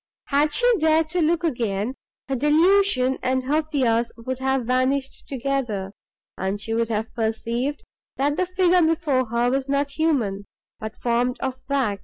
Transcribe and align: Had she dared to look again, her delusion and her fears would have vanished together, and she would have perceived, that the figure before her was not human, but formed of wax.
Had 0.29 0.51
she 0.51 0.65
dared 0.79 1.11
to 1.11 1.21
look 1.21 1.43
again, 1.43 1.93
her 2.27 2.35
delusion 2.35 3.19
and 3.21 3.43
her 3.43 3.61
fears 3.61 4.11
would 4.17 4.39
have 4.39 4.65
vanished 4.65 5.27
together, 5.27 5.93
and 6.39 6.59
she 6.59 6.73
would 6.73 6.89
have 6.89 7.13
perceived, 7.13 7.83
that 8.17 8.35
the 8.35 8.47
figure 8.47 8.81
before 8.81 9.25
her 9.27 9.51
was 9.51 9.69
not 9.69 9.91
human, 9.91 10.45
but 10.79 10.95
formed 10.95 11.39
of 11.39 11.61
wax. 11.69 11.99